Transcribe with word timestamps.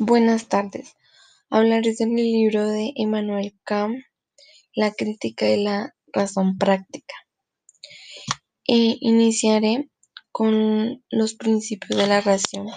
Buenas 0.00 0.46
tardes. 0.46 0.94
Hablaré 1.50 1.92
del 1.92 2.14
libro 2.14 2.68
de 2.68 2.92
Immanuel 2.94 3.58
Kant, 3.64 3.96
La 4.72 4.92
crítica 4.92 5.44
de 5.46 5.56
la 5.56 5.96
razón 6.12 6.56
práctica. 6.56 7.14
E 8.64 8.96
iniciaré 9.00 9.90
con 10.30 11.02
los 11.10 11.34
principios 11.34 11.98
de 11.98 12.06
la 12.06 12.20
razón, 12.20 12.68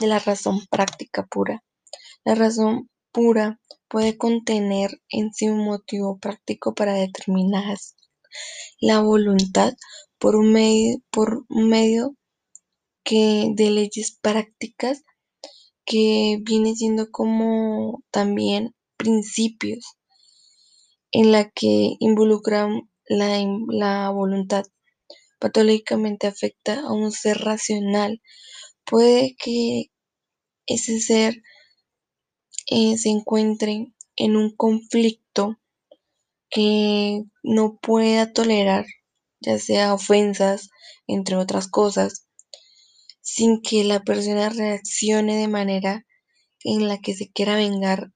de 0.00 0.06
la 0.06 0.20
razón 0.20 0.66
práctica 0.70 1.26
pura. 1.26 1.62
La 2.24 2.34
razón 2.34 2.88
pura 3.12 3.60
puede 3.88 4.16
contener 4.16 5.02
en 5.10 5.34
sí 5.34 5.50
un 5.50 5.66
motivo 5.66 6.18
práctico 6.18 6.74
para 6.74 6.94
determinar 6.94 7.76
la 8.80 9.00
voluntad 9.00 9.74
por 10.18 10.34
un 10.34 10.50
medio, 10.50 10.96
por 11.10 11.44
medio 11.50 12.16
que 13.04 13.50
de 13.54 13.70
leyes 13.70 14.16
prácticas 14.22 15.02
que 15.84 16.38
viene 16.42 16.74
siendo 16.76 17.10
como 17.10 18.02
también 18.10 18.74
principios 18.96 19.96
en 21.12 21.32
la 21.32 21.50
que 21.50 21.96
involucran 21.98 22.88
la, 23.06 23.38
la 23.68 24.10
voluntad. 24.10 24.64
Patológicamente 25.38 26.26
afecta 26.26 26.80
a 26.80 26.92
un 26.92 27.12
ser 27.12 27.38
racional. 27.38 28.20
Puede 28.84 29.34
que 29.36 29.86
ese 30.66 31.00
ser 31.00 31.42
eh, 32.70 32.96
se 32.98 33.08
encuentre 33.08 33.92
en 34.16 34.36
un 34.36 34.54
conflicto 34.54 35.56
que 36.50 37.22
no 37.42 37.78
pueda 37.80 38.32
tolerar, 38.32 38.86
ya 39.40 39.58
sea 39.58 39.94
ofensas, 39.94 40.70
entre 41.06 41.36
otras 41.36 41.68
cosas, 41.68 42.26
sin 43.20 43.60
que 43.62 43.84
la 43.84 44.00
persona 44.00 44.48
reaccione 44.48 45.36
de 45.36 45.48
manera 45.48 46.06
en 46.64 46.88
la 46.88 46.98
que 46.98 47.14
se 47.14 47.30
quiera 47.30 47.56
vengar 47.56 48.12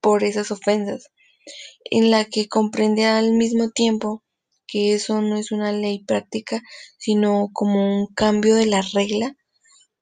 por 0.00 0.24
esas 0.24 0.50
ofensas, 0.50 1.08
en 1.84 2.10
la 2.10 2.24
que 2.24 2.48
comprende 2.48 3.04
al 3.04 3.32
mismo 3.32 3.70
tiempo 3.70 4.22
que 4.66 4.94
eso 4.94 5.22
no 5.22 5.36
es 5.36 5.52
una 5.52 5.72
ley 5.72 6.04
práctica, 6.04 6.62
sino 6.98 7.50
como 7.52 8.00
un 8.00 8.06
cambio 8.14 8.56
de 8.56 8.66
la 8.66 8.82
regla 8.82 9.36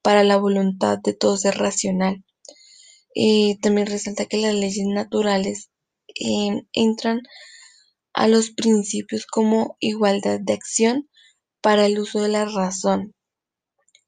para 0.02 0.24
la 0.24 0.36
voluntad 0.36 0.98
de 1.02 1.14
todo 1.14 1.36
ser 1.36 1.56
racional. 1.56 2.24
Eh, 3.14 3.58
también 3.60 3.86
resalta 3.86 4.26
que 4.26 4.38
las 4.38 4.54
leyes 4.54 4.86
naturales 4.86 5.70
eh, 6.20 6.62
entran 6.72 7.20
a 8.12 8.28
los 8.28 8.50
principios 8.50 9.26
como 9.26 9.76
igualdad 9.80 10.40
de 10.40 10.52
acción 10.52 11.08
para 11.60 11.86
el 11.86 11.98
uso 11.98 12.22
de 12.22 12.28
la 12.28 12.44
razón, 12.44 13.14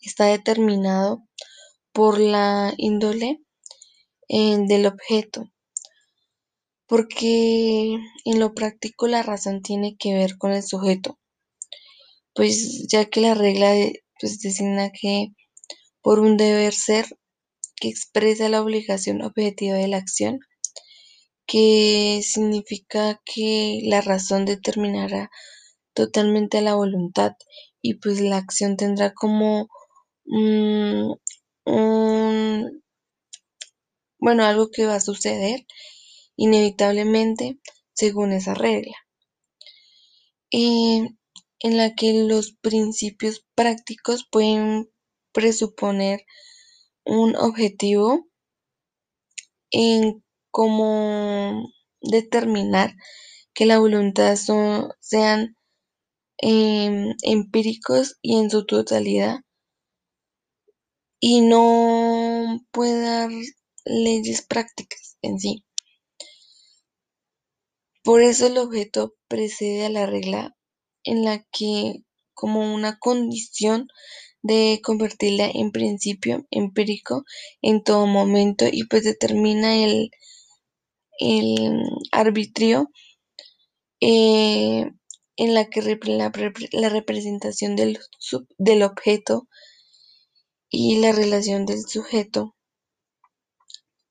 está 0.06 0.26
determinado 0.26 1.22
por 1.92 2.18
la 2.18 2.74
índole 2.76 3.40
eh, 4.28 4.58
del 4.66 4.86
objeto, 4.86 5.50
porque 6.86 7.96
en 8.24 8.38
lo 8.38 8.54
práctico 8.54 9.06
la 9.06 9.22
razón 9.22 9.62
tiene 9.62 9.96
que 9.98 10.14
ver 10.14 10.36
con 10.38 10.52
el 10.52 10.62
sujeto, 10.62 11.18
pues 12.34 12.86
ya 12.88 13.06
que 13.06 13.20
la 13.20 13.34
regla 13.34 13.72
pues, 14.20 14.40
designa 14.40 14.90
que 14.90 15.28
por 16.02 16.20
un 16.20 16.36
deber 16.36 16.72
ser 16.72 17.06
que 17.76 17.88
expresa 17.88 18.48
la 18.48 18.62
obligación 18.62 19.22
objetiva 19.22 19.76
de 19.76 19.88
la 19.88 19.98
acción, 19.98 20.40
que 21.46 22.20
significa 22.22 23.20
que 23.24 23.80
la 23.84 24.00
razón 24.00 24.44
determinará 24.44 25.30
totalmente 25.94 26.60
la 26.60 26.74
voluntad 26.74 27.32
y 27.80 27.94
pues 27.94 28.20
la 28.20 28.36
acción 28.36 28.76
tendrá 28.76 29.12
como 29.14 29.68
Mm, 30.28 31.14
bueno, 34.18 34.44
algo 34.44 34.70
que 34.70 34.84
va 34.86 34.96
a 34.96 35.00
suceder 35.00 35.66
inevitablemente 36.36 37.58
según 37.94 38.32
esa 38.32 38.54
regla. 38.54 38.94
en 41.60 41.76
la 41.76 41.94
que 41.94 42.24
los 42.26 42.52
principios 42.60 43.44
prácticos 43.54 44.26
pueden 44.30 44.88
presuponer 45.32 46.24
un 47.04 47.36
objetivo 47.36 48.26
en 49.70 50.24
cómo 50.50 51.70
determinar 52.00 52.94
que 53.54 53.66
la 53.66 53.78
voluntad 53.78 54.36
sean 55.00 55.56
em, 56.38 57.14
empíricos 57.22 58.16
y 58.22 58.38
en 58.38 58.50
su 58.50 58.66
totalidad 58.66 59.40
y 61.20 61.40
no 61.42 62.60
puede 62.72 63.00
dar 63.02 63.30
leyes 63.84 64.42
prácticas 64.42 65.18
en 65.22 65.38
sí. 65.38 65.64
Por 68.02 68.22
eso 68.22 68.46
el 68.46 68.56
objeto 68.56 69.16
precede 69.28 69.84
a 69.84 69.90
la 69.90 70.06
regla 70.06 70.56
en 71.04 71.24
la 71.24 71.44
que 71.52 72.04
como 72.32 72.74
una 72.74 72.98
condición 72.98 73.88
de 74.42 74.80
convertirla 74.82 75.50
en 75.52 75.72
principio 75.72 76.46
empírico 76.50 77.24
en 77.60 77.82
todo 77.82 78.06
momento 78.06 78.64
y 78.70 78.84
pues 78.86 79.04
determina 79.04 79.76
el, 79.84 80.10
el 81.18 81.82
arbitrio 82.12 82.88
eh, 84.00 84.90
en 85.36 85.54
la 85.54 85.68
que 85.68 85.82
la, 86.06 86.32
la 86.72 86.88
representación 86.88 87.76
del, 87.76 87.98
del 88.58 88.82
objeto 88.82 89.48
y 90.78 90.96
la 90.96 91.10
relación 91.10 91.64
del 91.64 91.88
sujeto, 91.88 92.54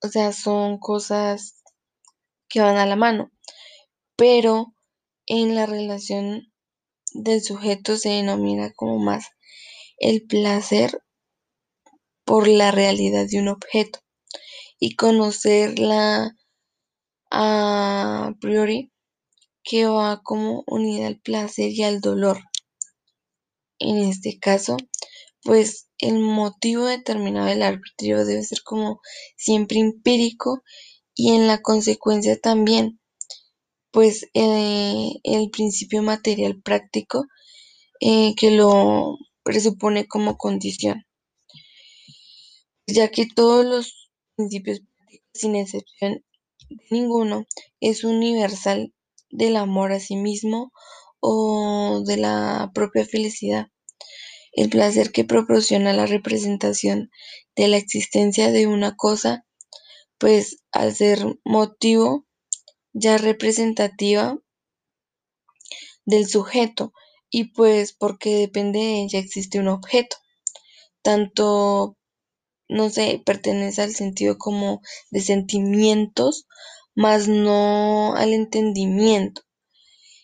o 0.02 0.08
sea, 0.08 0.34
son 0.34 0.80
cosas 0.80 1.62
que 2.50 2.60
van 2.60 2.78
a 2.78 2.88
la 2.88 2.96
mano, 2.96 3.30
pero 4.16 4.74
en 5.28 5.54
la 5.54 5.68
relación 5.68 6.52
del 7.14 7.44
sujeto 7.44 7.98
se 7.98 8.10
denomina 8.10 8.74
como 8.74 8.98
más 8.98 9.28
el 10.00 10.26
placer 10.26 11.04
por 12.24 12.48
la 12.48 12.72
realidad 12.72 13.28
de 13.30 13.42
un 13.42 13.50
objeto 13.50 14.00
y 14.80 14.96
conocerla 14.96 16.36
a 17.30 18.34
priori 18.42 18.92
que 19.62 19.86
va 19.86 20.24
como 20.24 20.64
unida 20.66 21.06
al 21.06 21.20
placer 21.20 21.70
y 21.70 21.84
al 21.84 22.02
dolor. 22.02 22.40
En 23.78 23.98
este 24.00 24.40
caso, 24.40 24.78
pues 25.46 25.88
el 26.00 26.20
motivo 26.20 26.86
determinado 26.86 27.46
del 27.46 27.62
arbitrio 27.62 28.26
debe 28.26 28.44
ser 28.44 28.64
como 28.64 29.00
siempre 29.38 29.80
empírico 29.80 30.64
y 31.14 31.34
en 31.34 31.46
la 31.48 31.62
consecuencia 31.62 32.38
también 32.42 33.00
pues 33.92 34.28
eh, 34.34 35.12
el 35.24 35.52
principio 35.52 36.02
material 36.02 36.62
práctico 36.64 37.28
eh, 38.02 38.34
que 38.36 38.52
lo 38.52 39.18
presupone 39.44 40.08
como 40.08 40.36
condición. 40.36 41.06
Ya 42.88 43.10
que 43.10 43.28
todos 43.28 43.64
los 43.66 44.10
principios 44.36 44.82
prácticos 44.82 45.30
sin 45.34 45.56
excepción 45.56 46.26
de 46.70 46.86
ninguno 46.90 47.46
es 47.80 48.04
universal 48.04 48.94
del 49.30 49.58
amor 49.58 49.92
a 49.92 50.00
sí 50.00 50.16
mismo 50.16 50.72
o 51.20 52.02
de 52.04 52.18
la 52.18 52.72
propia 52.74 53.06
felicidad 53.06 53.68
el 54.56 54.70
placer 54.70 55.12
que 55.12 55.26
proporciona 55.26 55.94
la 55.94 56.06
representación 56.06 57.12
de 57.56 57.68
la 57.68 57.78
existencia 57.78 58.52
de 58.52 58.68
una 58.68 58.96
cosa, 58.96 59.46
pues 60.18 60.64
al 60.72 60.96
ser 60.96 61.20
motivo 61.44 62.26
ya 62.94 63.18
representativa 63.18 64.40
del 66.06 66.28
sujeto 66.28 66.94
y 67.30 67.52
pues 67.52 67.94
porque 67.94 68.36
depende 68.38 68.80
de 68.80 69.18
existe 69.18 69.60
un 69.60 69.68
objeto, 69.68 70.18
tanto 71.02 71.98
no 72.68 72.90
sé, 72.90 73.22
pertenece 73.26 73.82
al 73.82 73.94
sentido 73.94 74.38
como 74.38 74.82
de 75.12 75.22
sentimientos, 75.22 76.48
más 76.96 77.28
no 77.28 78.16
al 78.16 78.34
entendimiento. 78.34 79.42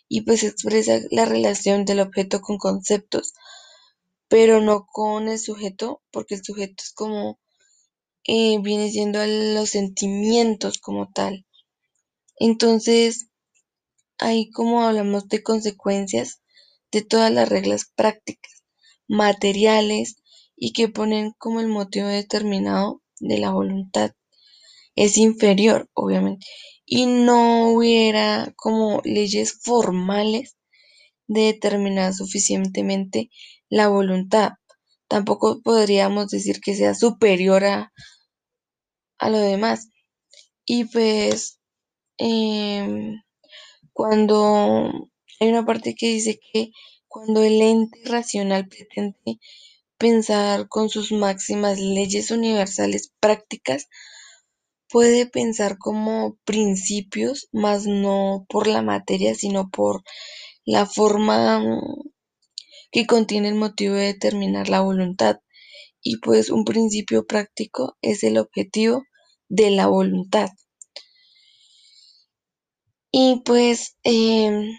Y 0.07 0.21
pues 0.21 0.43
expresa 0.43 0.99
la 1.11 1.25
relación 1.25 1.85
del 1.85 1.99
objeto 1.99 2.41
con 2.41 2.57
conceptos, 2.57 3.33
pero 4.31 4.61
no 4.61 4.87
con 4.87 5.27
el 5.27 5.37
sujeto, 5.37 6.01
porque 6.09 6.35
el 6.35 6.41
sujeto 6.45 6.75
es 6.81 6.93
como, 6.93 7.37
eh, 8.23 8.59
viene 8.61 8.89
siendo 8.89 9.19
los 9.25 9.71
sentimientos 9.71 10.77
como 10.77 11.11
tal. 11.11 11.45
Entonces, 12.37 13.27
ahí 14.19 14.49
como 14.51 14.83
hablamos 14.83 15.27
de 15.27 15.43
consecuencias 15.43 16.41
de 16.93 17.01
todas 17.01 17.29
las 17.29 17.49
reglas 17.49 17.91
prácticas, 17.93 18.63
materiales 19.05 20.15
y 20.55 20.71
que 20.71 20.87
ponen 20.87 21.33
como 21.37 21.59
el 21.59 21.67
motivo 21.67 22.07
determinado 22.07 23.01
de 23.19 23.37
la 23.37 23.51
voluntad. 23.51 24.13
Es 24.95 25.17
inferior, 25.17 25.89
obviamente, 25.93 26.45
y 26.85 27.05
no 27.05 27.73
hubiera 27.73 28.53
como 28.55 29.01
leyes 29.03 29.59
formales 29.61 30.55
de 31.33 31.41
determinar 31.53 32.13
suficientemente 32.13 33.29
la 33.69 33.87
voluntad. 33.87 34.51
Tampoco 35.07 35.61
podríamos 35.61 36.27
decir 36.29 36.59
que 36.61 36.75
sea 36.75 36.93
superior 36.93 37.63
a, 37.65 37.91
a 39.19 39.29
lo 39.29 39.37
demás. 39.39 39.89
Y 40.65 40.85
pues 40.85 41.59
em, 42.17 43.21
cuando 43.93 44.91
hay 45.39 45.49
una 45.49 45.65
parte 45.65 45.95
que 45.95 46.07
dice 46.07 46.39
que 46.53 46.71
cuando 47.07 47.43
el 47.43 47.61
ente 47.61 47.99
racional 48.05 48.67
pretende 48.67 49.39
pensar 49.97 50.67
con 50.69 50.89
sus 50.89 51.11
máximas 51.11 51.79
leyes 51.79 52.31
universales 52.31 53.13
prácticas, 53.19 53.87
puede 54.89 55.25
pensar 55.25 55.77
como 55.79 56.37
principios, 56.45 57.47
más 57.51 57.87
no 57.87 58.45
por 58.49 58.67
la 58.67 58.81
materia, 58.83 59.33
sino 59.35 59.69
por 59.71 60.03
la 60.65 60.85
forma 60.85 61.61
que 62.91 63.07
contiene 63.07 63.49
el 63.49 63.55
motivo 63.55 63.95
de 63.95 64.05
determinar 64.05 64.69
la 64.69 64.81
voluntad. 64.81 65.39
Y 66.01 66.17
pues 66.17 66.49
un 66.49 66.65
principio 66.65 67.25
práctico 67.25 67.97
es 68.01 68.23
el 68.23 68.37
objetivo 68.37 69.03
de 69.49 69.71
la 69.71 69.87
voluntad. 69.87 70.49
Y 73.11 73.41
pues 73.45 73.97
em, 74.03 74.71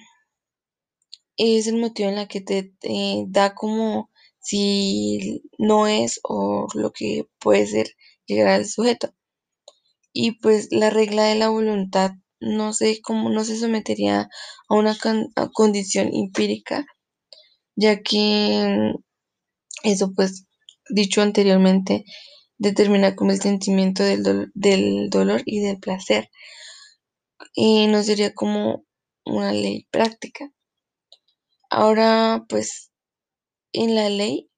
es 1.37 1.67
el 1.67 1.77
motivo 1.77 2.09
en 2.09 2.17
la 2.17 2.29
que 2.29 2.41
te 2.41 2.73
da 3.29 3.55
como 3.55 4.11
si 4.41 5.43
no 5.59 5.87
es 5.87 6.21
o 6.25 6.67
lo 6.75 6.93
que 6.93 7.29
puede 7.39 7.67
ser 7.67 7.97
llegar 8.27 8.49
al 8.55 8.67
sujeto. 8.67 9.15
Y 10.13 10.33
pues 10.41 10.69
la 10.71 10.91
regla 10.91 11.25
de 11.25 11.37
la 11.37 11.49
voluntad 11.49 12.13
no 12.43 12.73
sé 12.73 13.01
cómo 13.03 13.31
no 13.31 13.45
se 13.45 13.59
sometería 13.59 14.29
a 14.69 14.75
una 14.75 14.97
condición 15.53 16.11
empírica, 16.13 16.87
ya 17.77 18.01
que 18.03 18.93
eso 19.85 20.13
pues 20.15 20.47
dicho 20.91 21.23
anteriormente 21.23 22.05
determina 22.59 23.17
como 23.17 23.33
el 23.33 23.41
sentimiento 23.41 24.03
del, 24.03 24.51
del 24.55 25.11
dolor 25.11 25.43
y 25.47 25.61
del 25.61 25.79
placer 25.79 26.31
y 27.55 27.87
no 27.87 28.03
sería 28.03 28.35
como 28.35 28.85
una 29.25 29.53
ley 29.53 29.87
práctica. 29.91 30.51
Ahora, 31.71 32.45
pues, 32.49 32.91
en 33.73 33.95
la 33.95 34.09
ley 34.09 34.51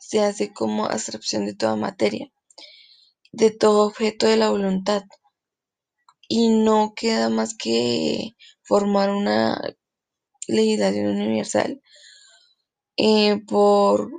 se 0.00 0.20
hace 0.20 0.52
como 0.52 0.86
abstracción 0.86 1.46
de 1.46 1.54
toda 1.54 1.76
materia, 1.76 2.32
de 3.32 3.50
todo 3.50 3.86
objeto 3.86 4.26
de 4.26 4.36
la 4.36 4.50
voluntad, 4.50 5.02
y 6.28 6.48
no 6.48 6.94
queda 6.94 7.28
más 7.28 7.56
que 7.56 8.36
formar 8.62 9.10
una 9.10 9.60
legislación 10.48 11.06
universal 11.20 11.80
eh, 12.96 13.40
por 13.46 14.10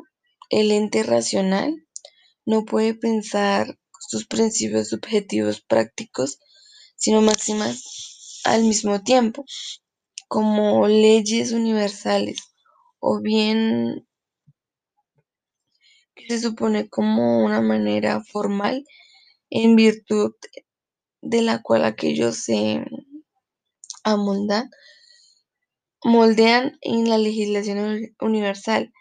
el 0.49 0.71
ente 0.71 1.03
racional. 1.03 1.75
No 2.45 2.63
puede 2.65 2.93
pensar 2.93 3.77
sus 3.99 4.25
principios 4.25 4.89
subjetivos 4.89 5.61
prácticos, 5.61 6.39
sino 6.95 7.21
máximas 7.21 8.41
al 8.45 8.63
mismo 8.63 9.03
tiempo 9.03 9.43
como 10.27 10.87
leyes 10.87 11.51
universales 11.51 12.37
o 12.99 13.21
bien 13.21 14.07
que 16.15 16.27
se 16.27 16.39
supone 16.39 16.89
como 16.89 17.43
una 17.45 17.61
manera 17.61 18.23
formal 18.23 18.85
en 19.49 19.75
virtud 19.75 20.33
de 21.21 21.41
la 21.41 21.61
cual 21.61 21.85
aquellos 21.85 22.37
se 22.43 22.83
amoldan, 24.03 24.69
moldean 26.03 26.77
en 26.81 27.09
la 27.09 27.17
legislación 27.17 28.15
universal 28.19 28.93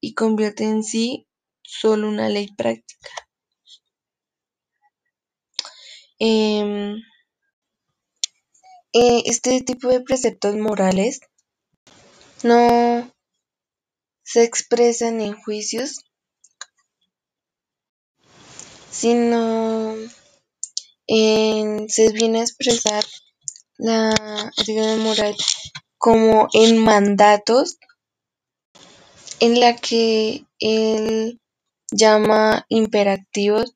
y 0.00 0.14
convierten 0.14 0.68
en 0.68 0.82
sí 0.84 1.26
solo 1.62 2.08
una 2.08 2.28
ley 2.28 2.48
práctica. 2.54 3.10
Em, 6.18 6.96
eh, 8.92 9.22
este 9.26 9.60
tipo 9.62 9.88
de 9.88 10.00
preceptos 10.00 10.54
morales 10.56 11.20
no 12.44 13.10
se 14.22 14.44
expresan 14.44 15.20
en 15.20 15.34
juicios, 15.34 16.04
sino 18.90 19.96
en, 21.06 21.88
se 21.88 22.12
viene 22.12 22.40
a 22.40 22.42
expresar 22.42 23.04
la 23.76 24.14
ética 24.56 24.96
moral 24.96 25.34
como 25.98 26.48
en 26.52 26.78
mandatos 26.78 27.78
en 29.40 29.60
la 29.60 29.76
que 29.76 30.44
él 30.58 31.40
llama 31.90 32.64
imperativos 32.68 33.74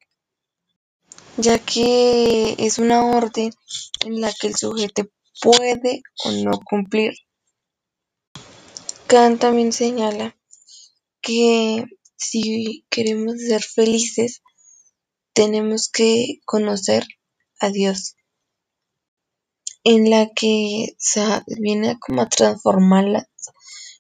ya 1.39 1.59
que 1.61 2.57
es 2.59 2.79
una 2.79 3.05
orden 3.05 3.53
en 4.05 4.21
la 4.21 4.33
que 4.33 4.49
el 4.49 4.57
sujeto 4.57 5.05
puede 5.41 6.03
o 6.25 6.33
no 6.33 6.59
cumplir. 6.65 7.15
Kant 9.07 9.41
también 9.41 9.73
señala 9.73 10.37
que 11.23 11.85
si 12.17 12.85
queremos 12.91 13.37
ser 13.39 13.63
felices, 13.63 14.43
tenemos 15.33 15.89
que 15.89 16.41
conocer 16.45 17.07
a 17.59 17.71
Dios, 17.71 18.17
en 19.85 20.11
la 20.11 20.31
que 20.35 20.95
se 20.99 21.21
viene 21.47 21.99
como 21.99 22.23
a 22.23 22.29
transformarla 22.29 23.29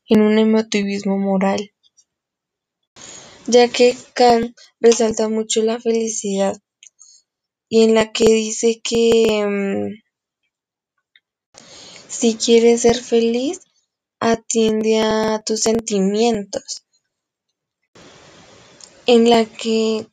en 0.08 0.22
un 0.22 0.38
emotivismo 0.38 1.18
moral, 1.18 1.72
ya 3.46 3.68
que 3.68 3.96
Kant 4.14 4.56
resalta 4.80 5.28
mucho 5.28 5.62
la 5.62 5.80
felicidad 5.80 6.60
y 7.68 7.84
en 7.84 7.94
la 7.94 8.12
que 8.12 8.24
dice 8.24 8.80
que 8.82 9.44
mm, 9.46 10.02
si 12.08 12.34
quieres 12.36 12.82
ser 12.82 12.96
feliz, 12.96 13.60
atiende 14.20 15.00
a 15.00 15.42
tus 15.44 15.60
sentimientos, 15.60 16.84
en 19.06 19.30
la 19.30 19.44
que 19.46 20.06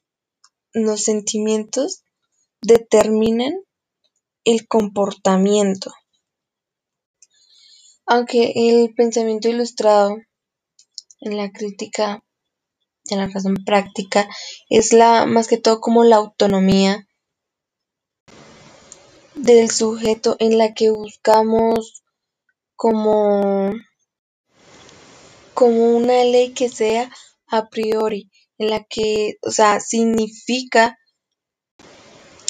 los 0.74 1.04
sentimientos 1.04 2.05
determinan 2.66 3.54
el 4.44 4.68
comportamiento. 4.68 5.92
Aunque 8.06 8.54
el 8.56 8.94
pensamiento 8.94 9.50
ilustrado 9.50 10.18
en 11.22 11.38
la 11.38 11.52
crítica 11.52 12.24
de 13.06 13.16
la 13.16 13.28
razón 13.28 13.56
práctica 13.66 14.28
es 14.70 14.94
la 14.94 15.26
más 15.26 15.48
que 15.48 15.58
todo 15.58 15.80
como 15.80 16.04
la 16.04 16.18
autonomía 16.18 17.08
del 19.36 19.70
sujeto 19.70 20.38
en 20.39 20.58
la 20.58 20.74
que 20.74 20.89
buscamos 20.89 22.04
como, 22.75 23.74
como 25.54 25.96
una 25.96 26.24
ley 26.24 26.54
que 26.54 26.70
sea 26.70 27.12
a 27.48 27.70
priori, 27.70 28.30
en 28.58 28.70
la 28.70 28.84
que, 28.84 29.38
o 29.42 29.51
sea, 29.51 29.80
significa, 29.80 30.98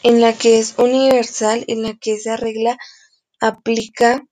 en 0.05 0.21
la 0.21 0.37
que 0.37 0.59
es 0.59 0.75
universal, 0.77 1.65
en 1.67 1.81
la 1.81 1.95
que 1.95 2.13
esa 2.13 2.37
regla 2.37 2.77
aplica, 3.41 4.23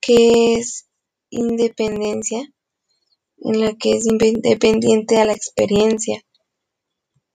que 0.00 0.54
es 0.54 0.88
independencia, 1.30 2.40
en 3.38 3.60
la 3.60 3.74
que 3.74 3.92
es 3.92 4.06
independiente 4.06 5.20
a 5.20 5.24
la 5.24 5.34
experiencia 5.34 6.20